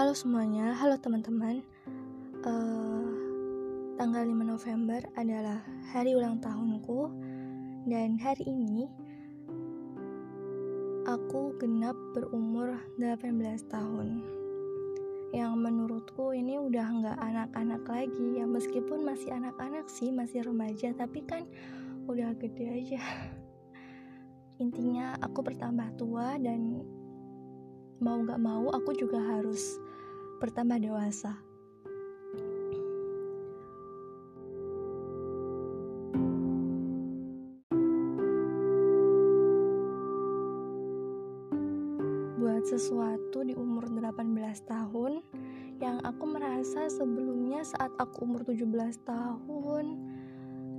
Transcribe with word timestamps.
Halo 0.00 0.16
semuanya, 0.16 0.72
halo 0.80 0.96
teman-teman. 0.96 1.60
Uh, 2.40 3.04
tanggal 4.00 4.24
5 4.24 4.32
November 4.32 4.96
adalah 5.12 5.60
hari 5.92 6.16
ulang 6.16 6.40
tahunku 6.40 7.12
dan 7.84 8.16
hari 8.16 8.48
ini 8.48 8.88
aku 11.04 11.52
genap 11.60 11.92
berumur 12.16 12.80
18 12.96 13.44
tahun. 13.68 14.24
Yang 15.36 15.52
menurutku 15.68 16.32
ini 16.32 16.56
udah 16.56 16.86
nggak 16.96 17.18
anak-anak 17.20 17.84
lagi 17.84 18.40
ya 18.40 18.48
meskipun 18.48 19.04
masih 19.04 19.36
anak-anak 19.36 19.84
sih, 19.92 20.08
masih 20.08 20.48
remaja 20.48 20.96
tapi 20.96 21.28
kan 21.28 21.44
udah 22.08 22.32
gede 22.40 22.72
aja. 22.72 23.04
Intinya 24.64 25.20
aku 25.20 25.44
bertambah 25.44 25.92
tua 26.00 26.40
dan 26.40 26.88
mau 28.00 28.16
gak 28.24 28.40
mau 28.40 28.64
aku 28.72 28.96
juga 28.96 29.20
harus 29.20 29.76
bertambah 30.40 30.80
dewasa. 30.80 31.36
Buat 42.40 42.64
sesuatu 42.64 43.44
di 43.44 43.52
umur 43.52 43.92
18 43.92 44.16
tahun 44.64 45.20
yang 45.76 46.00
aku 46.00 46.24
merasa 46.24 46.88
sebelumnya 46.88 47.60
saat 47.60 47.92
aku 48.00 48.24
umur 48.24 48.40
17 48.48 48.64
tahun 49.04 49.84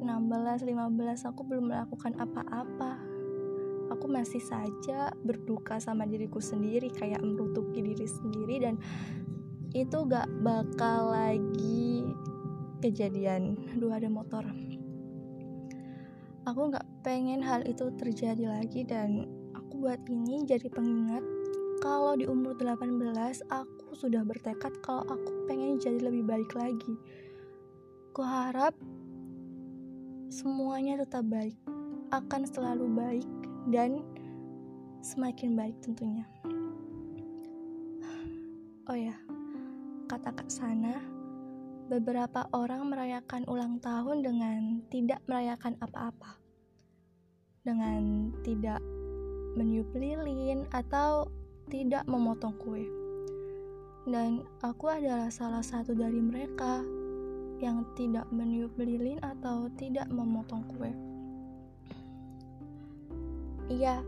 16, 0.00 0.08
15 0.08 1.28
aku 1.28 1.40
belum 1.44 1.68
melakukan 1.68 2.16
apa-apa 2.16 3.20
aku 3.90 4.06
masih 4.06 4.40
saja 4.40 5.12
berduka 5.20 5.76
sama 5.82 6.06
diriku 6.06 6.38
sendiri 6.38 6.88
kayak 6.94 7.20
merutuki 7.20 7.82
diri 7.82 8.06
sendiri 8.06 8.56
dan 8.62 8.74
itu 9.70 9.96
gak 10.10 10.26
bakal 10.42 11.14
lagi 11.14 12.02
kejadian. 12.82 13.54
Aduh 13.76 13.94
ada 13.94 14.10
motor. 14.10 14.42
Aku 16.48 16.72
gak 16.72 16.86
pengen 17.06 17.44
hal 17.44 17.62
itu 17.68 17.92
terjadi 17.94 18.50
lagi 18.50 18.82
dan 18.82 19.28
aku 19.54 19.86
buat 19.86 20.02
ini 20.10 20.42
jadi 20.48 20.66
pengingat 20.72 21.22
kalau 21.80 22.18
di 22.18 22.28
umur 22.28 22.58
18 22.58 23.00
aku 23.48 23.96
sudah 23.96 24.20
bertekad 24.26 24.74
kalau 24.84 25.06
aku 25.06 25.30
pengen 25.46 25.78
jadi 25.78 26.00
lebih 26.02 26.26
baik 26.26 26.50
lagi. 26.58 26.94
Ku 28.10 28.26
harap 28.26 28.74
semuanya 30.28 30.98
tetap 31.00 31.24
baik 31.30 31.54
akan 32.10 32.42
selalu 32.42 32.86
baik 32.90 33.28
dan 33.70 34.02
semakin 35.00 35.54
baik 35.54 35.78
tentunya. 35.80 36.26
Oh 38.90 38.98
ya, 38.98 39.14
kata 40.20 40.36
Kak 40.36 40.52
Sana, 40.52 41.00
beberapa 41.88 42.44
orang 42.52 42.92
merayakan 42.92 43.48
ulang 43.48 43.80
tahun 43.80 44.20
dengan 44.20 44.84
tidak 44.92 45.24
merayakan 45.24 45.80
apa-apa. 45.80 46.36
Dengan 47.64 48.28
tidak 48.44 48.84
meniup 49.56 49.88
lilin 49.96 50.68
atau 50.76 51.24
tidak 51.72 52.04
memotong 52.04 52.52
kue. 52.60 52.84
Dan 54.04 54.44
aku 54.60 54.92
adalah 54.92 55.32
salah 55.32 55.64
satu 55.64 55.96
dari 55.96 56.20
mereka 56.20 56.84
yang 57.64 57.88
tidak 57.96 58.28
meniup 58.28 58.76
lilin 58.76 59.16
atau 59.24 59.72
tidak 59.80 60.04
memotong 60.12 60.68
kue. 60.76 60.92
Iya, 63.72 64.04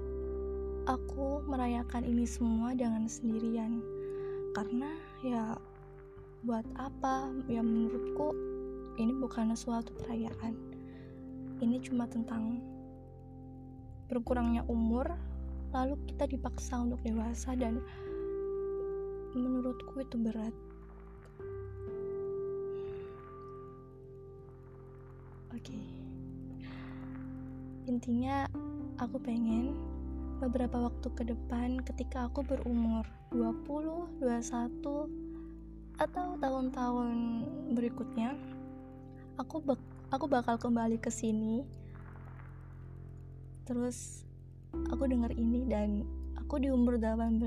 aku 0.84 1.40
merayakan 1.48 2.04
ini 2.04 2.28
semua 2.28 2.76
dengan 2.76 3.08
sendirian. 3.08 3.80
Karena 4.52 4.92
ya 5.24 5.56
buat 6.42 6.66
apa? 6.74 7.30
Ya 7.46 7.62
menurutku 7.62 8.34
ini 8.98 9.14
bukan 9.16 9.54
suatu 9.56 9.94
perayaan. 10.02 10.54
Ini 11.62 11.78
cuma 11.86 12.10
tentang 12.10 12.58
berkurangnya 14.10 14.66
umur, 14.66 15.06
lalu 15.72 15.96
kita 16.10 16.26
dipaksa 16.28 16.82
untuk 16.82 17.00
dewasa 17.06 17.54
dan 17.54 17.80
menurutku 19.32 20.02
itu 20.02 20.16
berat. 20.20 20.54
Oke. 25.54 25.70
Okay. 25.70 25.84
Intinya 27.86 28.46
Aku 29.02 29.18
pengen 29.18 29.74
beberapa 30.38 30.78
waktu 30.78 31.10
ke 31.10 31.26
depan 31.26 31.82
ketika 31.82 32.30
aku 32.30 32.46
berumur 32.46 33.02
20, 33.34 34.22
21 34.22 35.31
atau 36.00 36.38
tahun-tahun 36.40 37.10
berikutnya 37.76 38.36
aku 39.40 39.64
aku 40.12 40.24
bakal 40.28 40.60
kembali 40.60 41.00
ke 41.00 41.08
sini. 41.08 41.64
Terus 43.64 44.22
aku 44.92 45.08
dengar 45.08 45.32
ini 45.32 45.64
dan 45.68 46.04
aku 46.36 46.60
di 46.60 46.68
umur 46.68 47.00
18 47.00 47.40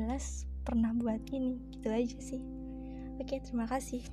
pernah 0.65 0.91
buat 0.97 1.21
ini. 1.29 1.61
Gitu 1.73 1.87
aja 1.87 2.17
sih. 2.19 2.41
Oke 3.21 3.39
terima 3.39 3.69
kasih 3.69 4.03